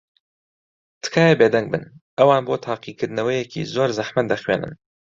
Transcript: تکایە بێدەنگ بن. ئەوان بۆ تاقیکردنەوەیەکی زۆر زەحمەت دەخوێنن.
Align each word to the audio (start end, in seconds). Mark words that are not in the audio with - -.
تکایە 1.03 1.33
بێدەنگ 1.39 1.67
بن. 1.73 1.83
ئەوان 2.17 2.41
بۆ 2.47 2.55
تاقیکردنەوەیەکی 2.65 3.69
زۆر 3.73 3.89
زەحمەت 3.97 4.25
دەخوێنن. 4.31 4.73